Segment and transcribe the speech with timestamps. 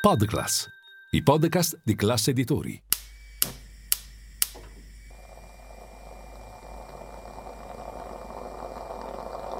[0.00, 0.66] Podclass,
[1.10, 2.82] i podcast di classe editori.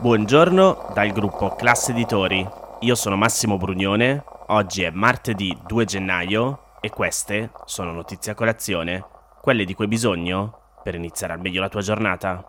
[0.00, 2.48] Buongiorno dal gruppo Classe Editori.
[2.80, 4.24] Io sono Massimo Brugnone.
[4.46, 9.04] Oggi è martedì 2 gennaio e queste sono notizie a colazione,
[9.42, 12.46] quelle di cui hai bisogno per iniziare al meglio la tua giornata.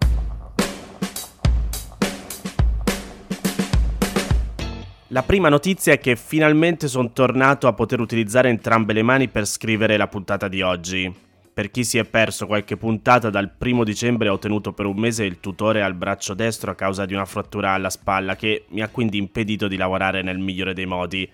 [5.14, 9.45] La prima notizia è che finalmente sono tornato a poter utilizzare entrambe le mani per
[9.45, 11.13] scrivere la puntata di oggi.
[11.53, 15.23] Per chi si è perso qualche puntata, dal primo dicembre ho tenuto per un mese
[15.23, 18.88] il tutore al braccio destro a causa di una frattura alla spalla che mi ha
[18.88, 21.30] quindi impedito di lavorare nel migliore dei modi.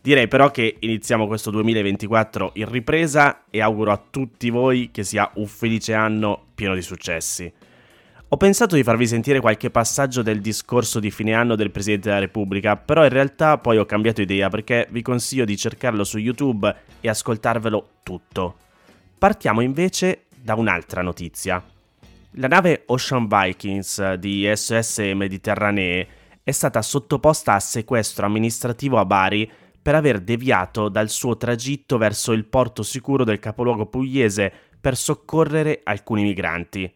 [0.00, 5.30] Direi però che iniziamo questo 2024 in ripresa e auguro a tutti voi che sia
[5.34, 7.52] un felice anno pieno di successi.
[8.32, 12.20] Ho pensato di farvi sentire qualche passaggio del discorso di fine anno del Presidente della
[12.20, 16.72] Repubblica, però in realtà poi ho cambiato idea perché vi consiglio di cercarlo su YouTube
[17.00, 18.54] e ascoltarvelo tutto.
[19.18, 21.60] Partiamo invece da un'altra notizia.
[22.34, 26.06] La nave Ocean Vikings di SOS Mediterranee
[26.44, 29.50] è stata sottoposta a sequestro amministrativo a Bari
[29.82, 35.80] per aver deviato dal suo tragitto verso il porto sicuro del capoluogo pugliese per soccorrere
[35.82, 36.94] alcuni migranti.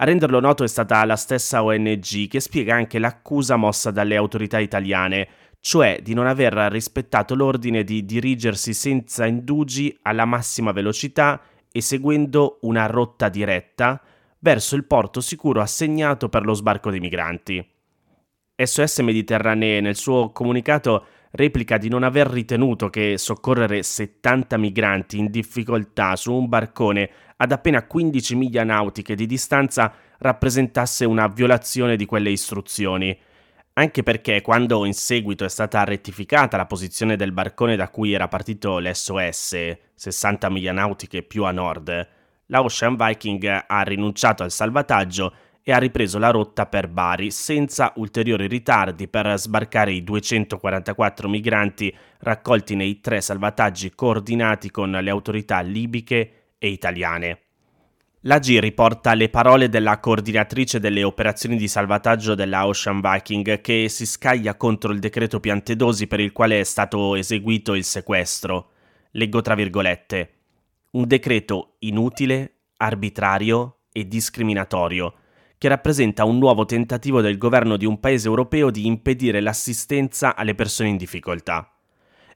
[0.00, 4.60] A renderlo noto è stata la stessa ONG che spiega anche l'accusa mossa dalle autorità
[4.60, 11.40] italiane, cioè di non aver rispettato l'ordine di dirigersi senza indugi alla massima velocità
[11.72, 14.00] e seguendo una rotta diretta
[14.38, 17.68] verso il porto sicuro assegnato per lo sbarco dei migranti.
[18.54, 25.28] SOS Mediterranee nel suo comunicato replica di non aver ritenuto che soccorrere 70 migranti in
[25.28, 32.04] difficoltà su un barcone ad appena 15 miglia nautiche di distanza rappresentasse una violazione di
[32.04, 33.16] quelle istruzioni,
[33.74, 38.26] anche perché quando in seguito è stata rettificata la posizione del barcone da cui era
[38.26, 42.08] partito l'SOS, 60 miglia nautiche più a nord,
[42.46, 47.92] la Ocean Viking ha rinunciato al salvataggio e ha ripreso la rotta per Bari senza
[47.96, 55.60] ulteriori ritardi per sbarcare i 244 migranti raccolti nei tre salvataggi coordinati con le autorità
[55.60, 57.40] libiche e italiane.
[58.22, 64.06] L'AG riporta le parole della coordinatrice delle operazioni di salvataggio della Ocean Viking che si
[64.06, 68.70] scaglia contro il decreto Piantedosi per il quale è stato eseguito il sequestro.
[69.12, 70.32] Leggo tra virgolette.
[70.90, 75.14] Un decreto inutile, arbitrario e discriminatorio
[75.58, 80.54] che rappresenta un nuovo tentativo del governo di un paese europeo di impedire l'assistenza alle
[80.54, 81.77] persone in difficoltà.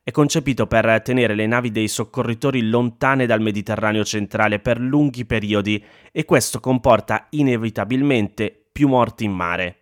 [0.05, 5.83] È concepito per tenere le navi dei soccorritori lontane dal Mediterraneo centrale per lunghi periodi
[6.11, 9.77] e questo comporta inevitabilmente più morti in mare.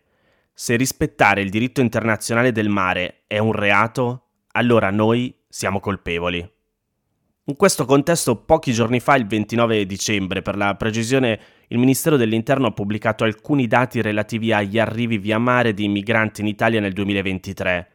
[0.52, 6.46] Se rispettare il diritto internazionale del mare è un reato, allora noi siamo colpevoli.
[7.44, 12.66] In questo contesto, pochi giorni fa, il 29 dicembre, per la precisione, il Ministero dell'Interno
[12.66, 17.89] ha pubblicato alcuni dati relativi agli arrivi via mare di migranti in Italia nel 2023.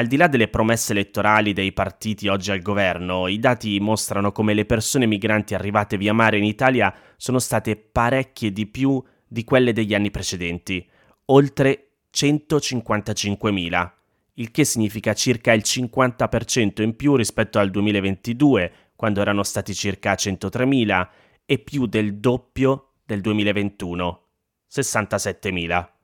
[0.00, 4.54] Al di là delle promesse elettorali dei partiti oggi al governo, i dati mostrano come
[4.54, 9.74] le persone migranti arrivate via mare in Italia sono state parecchie di più di quelle
[9.74, 10.88] degli anni precedenti,
[11.26, 13.90] oltre 155.000
[14.36, 20.14] il che significa circa il 50% in più rispetto al 2022, quando erano stati circa
[20.14, 21.08] 103.000,
[21.44, 24.22] e più del doppio del 2021,
[24.72, 25.99] 67.000.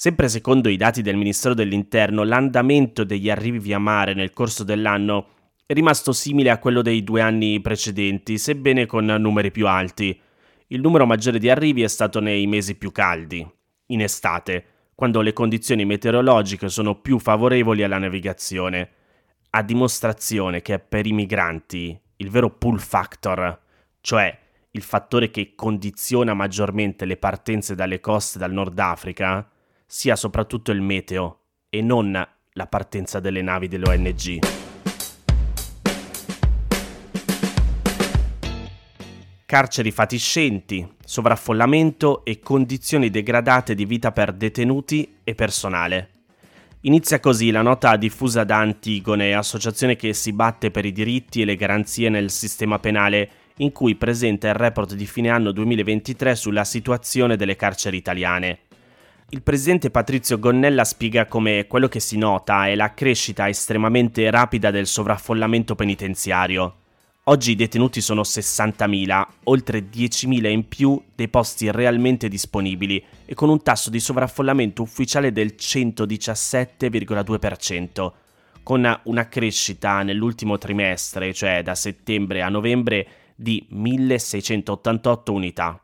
[0.00, 5.26] Sempre secondo i dati del Ministero dell'Interno, l'andamento degli arrivi via mare nel corso dell'anno
[5.66, 10.16] è rimasto simile a quello dei due anni precedenti, sebbene con numeri più alti.
[10.68, 13.44] Il numero maggiore di arrivi è stato nei mesi più caldi,
[13.86, 18.90] in estate, quando le condizioni meteorologiche sono più favorevoli alla navigazione,
[19.50, 23.60] a dimostrazione che per i migranti il vero pull factor,
[24.00, 24.38] cioè
[24.70, 29.44] il fattore che condiziona maggiormente le partenze dalle coste dal Nord Africa,
[29.90, 31.40] sia soprattutto il meteo
[31.70, 32.12] e non
[32.52, 34.38] la partenza delle navi dell'ONG.
[39.48, 46.10] carceri fatiscenti, sovraffollamento e condizioni degradate di vita per detenuti e personale.
[46.82, 51.46] Inizia così la nota diffusa da Antigone, associazione che si batte per i diritti e
[51.46, 56.64] le garanzie nel sistema penale, in cui presenta il report di fine anno 2023 sulla
[56.64, 58.67] situazione delle carceri italiane.
[59.30, 64.70] Il presidente Patrizio Gonnella spiega come quello che si nota è la crescita estremamente rapida
[64.70, 66.76] del sovraffollamento penitenziario.
[67.24, 73.50] Oggi i detenuti sono 60.000, oltre 10.000 in più dei posti realmente disponibili e con
[73.50, 78.12] un tasso di sovraffollamento ufficiale del 117,2%,
[78.62, 85.82] con una crescita nell'ultimo trimestre, cioè da settembre a novembre, di 1688 unità.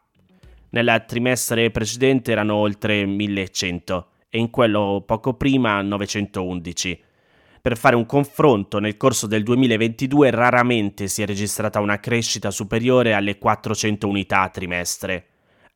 [0.74, 7.00] Nel trimestre precedente erano oltre 1100 e in quello poco prima 911.
[7.62, 13.14] Per fare un confronto, nel corso del 2022 raramente si è registrata una crescita superiore
[13.14, 15.26] alle 400 unità a trimestre.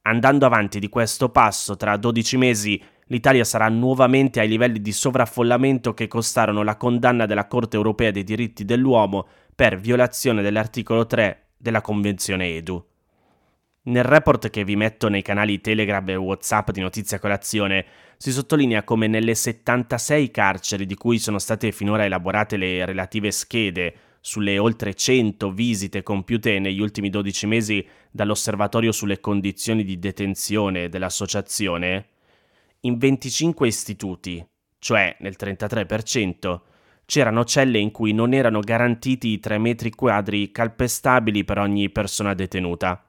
[0.03, 5.95] Andando avanti di questo passo, tra 12 mesi l'Italia sarà nuovamente ai livelli di sovraffollamento
[5.95, 11.83] che costarono la condanna della Corte europea dei diritti dell'uomo per violazione dell'articolo 3 della
[11.83, 12.85] Convenzione EDU.
[13.89, 17.87] Nel report che vi metto nei canali Telegram e WhatsApp di Notizia Colazione
[18.19, 23.95] si sottolinea come nelle 76 carceri di cui sono state finora elaborate le relative schede
[24.21, 32.09] sulle oltre 100 visite compiute negli ultimi 12 mesi dall'Osservatorio sulle condizioni di detenzione dell'associazione,
[32.81, 34.47] in 25 istituti,
[34.79, 36.61] cioè nel 33%,
[37.07, 42.35] c'erano celle in cui non erano garantiti i 3 metri quadri calpestabili per ogni persona
[42.35, 43.08] detenuta.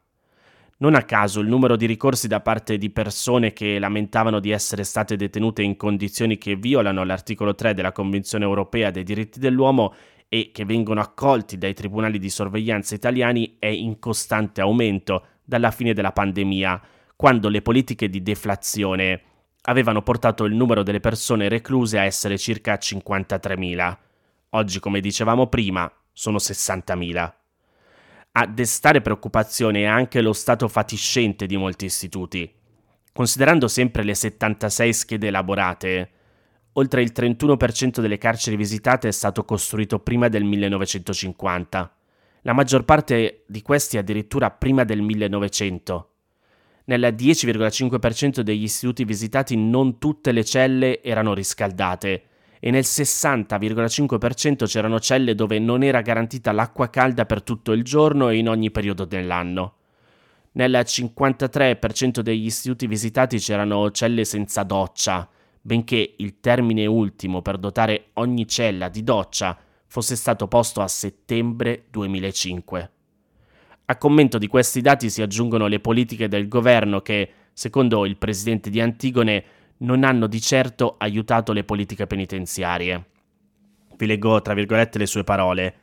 [0.81, 4.85] Non a caso il numero di ricorsi da parte di persone che lamentavano di essere
[4.85, 9.93] state detenute in condizioni che violano l'articolo 3 della Convenzione europea dei diritti dell'uomo
[10.29, 15.93] e che vengono accolti dai tribunali di sorveglianza italiani è in costante aumento dalla fine
[15.93, 16.81] della pandemia,
[17.17, 19.21] quando le politiche di deflazione
[19.63, 23.97] avevano portato il numero delle persone recluse a essere circa 53.000.
[24.51, 27.38] Oggi, come dicevamo prima, sono 60.000.
[28.33, 32.49] A destare preoccupazione è anche lo stato fatiscente di molti istituti.
[33.11, 36.11] Considerando sempre le 76 schede elaborate,
[36.73, 41.97] oltre il 31% delle carceri visitate è stato costruito prima del 1950.
[42.43, 46.11] La maggior parte di questi addirittura prima del 1900.
[46.85, 52.28] Nel 10,5% degli istituti visitati non tutte le celle erano riscaldate
[52.59, 58.29] e nel 60,5% c'erano celle dove non era garantita l'acqua calda per tutto il giorno
[58.29, 59.75] e in ogni periodo dell'anno.
[60.51, 65.29] Nel 53% degli istituti visitati c'erano celle senza doccia,
[65.61, 71.85] benché il termine ultimo per dotare ogni cella di doccia fosse stato posto a settembre
[71.89, 72.91] 2005.
[73.85, 78.69] A commento di questi dati si aggiungono le politiche del governo che, secondo il presidente
[78.69, 79.43] di Antigone,
[79.79, 83.05] non hanno di certo aiutato le politiche penitenziarie.
[83.95, 85.75] Vi leggo tra virgolette le sue parole.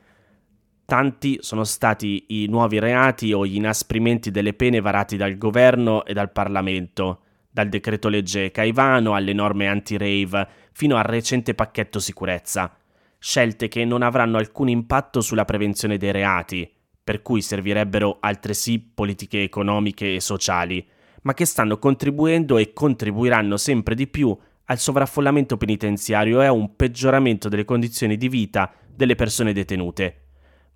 [0.85, 6.13] Tanti sono stati i nuovi reati o gli inasprimenti delle pene varati dal governo e
[6.13, 7.21] dal Parlamento,
[7.51, 12.77] dal decreto legge Caivano alle norme anti-rave fino al recente pacchetto sicurezza.
[13.19, 16.71] Scelte che non avranno alcun impatto sulla prevenzione dei reati,
[17.03, 20.87] per cui servirebbero altresì politiche economiche e sociali,
[21.27, 24.35] ma che stanno contribuendo e contribuiranno sempre di più
[24.67, 30.27] al sovraffollamento penitenziario e a un peggioramento delle condizioni di vita delle persone detenute,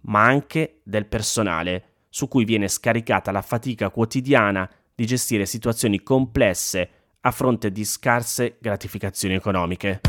[0.03, 6.91] ma anche del personale, su cui viene scaricata la fatica quotidiana di gestire situazioni complesse
[7.21, 10.01] a fronte di scarse gratificazioni economiche.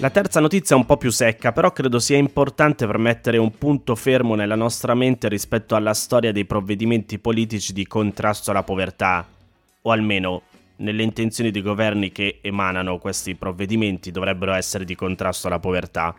[0.00, 3.58] La terza notizia è un po' più secca, però credo sia importante per mettere un
[3.58, 9.26] punto fermo nella nostra mente rispetto alla storia dei provvedimenti politici di contrasto alla povertà,
[9.82, 10.42] o almeno
[10.76, 16.14] nelle intenzioni dei governi che emanano questi provvedimenti dovrebbero essere di contrasto alla povertà.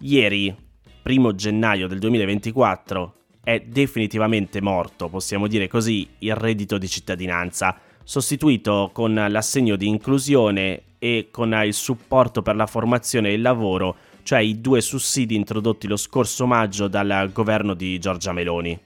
[0.00, 0.54] Ieri,
[1.00, 8.90] primo gennaio del 2024, è definitivamente morto, possiamo dire così, il reddito di cittadinanza, sostituito
[8.92, 14.38] con l'assegno di inclusione e con il supporto per la formazione e il lavoro, cioè
[14.38, 18.78] i due sussidi introdotti lo scorso maggio dal governo di Giorgia Meloni.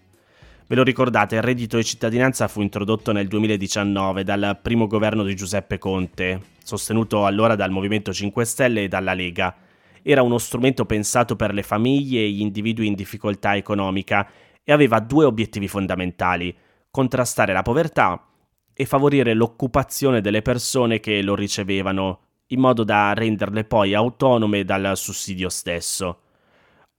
[0.66, 5.36] Ve lo ricordate, il reddito di cittadinanza fu introdotto nel 2019 dal primo governo di
[5.36, 9.54] Giuseppe Conte, sostenuto allora dal Movimento 5 Stelle e dalla Lega.
[10.00, 14.26] Era uno strumento pensato per le famiglie e gli individui in difficoltà economica
[14.64, 16.56] e aveva due obiettivi fondamentali,
[16.90, 18.24] contrastare la povertà
[18.80, 24.96] e favorire l'occupazione delle persone che lo ricevevano, in modo da renderle poi autonome dal
[24.96, 26.20] sussidio stesso.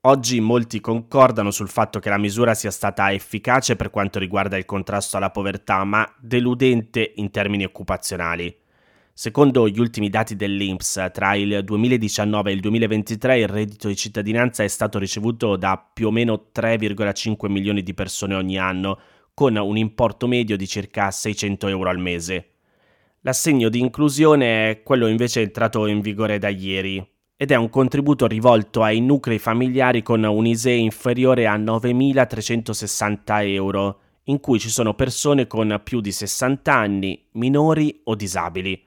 [0.02, 4.66] Oggi molti concordano sul fatto che la misura sia stata efficace per quanto riguarda il
[4.66, 8.56] contrasto alla povertà, ma deludente in termini occupazionali.
[9.12, 14.64] Secondo gli ultimi dati dell'INPS, tra il 2019 e il 2023 il reddito di cittadinanza
[14.64, 19.00] è stato ricevuto da più o meno 3,5 milioni di persone ogni anno,
[19.34, 22.48] con un importo medio di circa 600 euro al mese.
[23.22, 27.06] L'assegno di inclusione è quello invece entrato in vigore da ieri
[27.42, 34.00] ed è un contributo rivolto ai nuclei familiari con un ISE inferiore a 9.360 euro,
[34.26, 38.80] in cui ci sono persone con più di 60 anni, minori o disabili.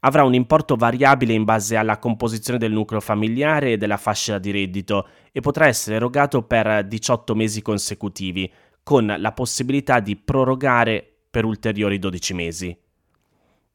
[0.00, 4.50] avrà un importo variabile in base alla composizione del nucleo familiare e della fascia di
[4.50, 8.52] reddito e potrà essere erogato per 18 mesi consecutivi,
[8.86, 12.78] con la possibilità di prorogare per ulteriori 12 mesi.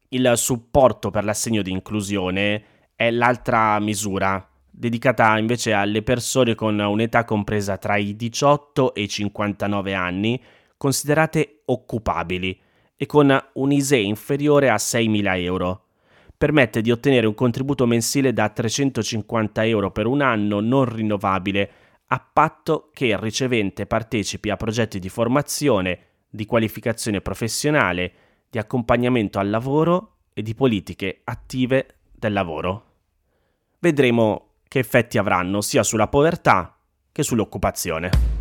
[0.08, 2.64] Il supporto per l'assegno di inclusione
[2.96, 9.10] è l'altra misura, dedicata invece alle persone con un'età compresa tra i 18 e i
[9.10, 10.42] 59 anni,
[10.78, 12.58] considerate occupabili
[12.96, 15.88] e con un ISE inferiore a 6.000 euro.
[16.38, 21.72] Permette di ottenere un contributo mensile da 350 euro per un anno non rinnovabile,
[22.14, 26.00] a patto che il ricevente partecipi a progetti di formazione,
[26.30, 28.14] di qualificazione professionale,
[28.50, 32.86] di accompagnamento al lavoro e di politiche attive del lavoro.
[33.80, 36.78] Vedremo che effetti avranno sia sulla povertà
[37.12, 38.41] che sull'occupazione.